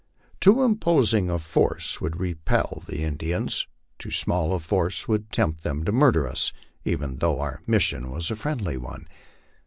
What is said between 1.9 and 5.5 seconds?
would repel the Indians; too small a force would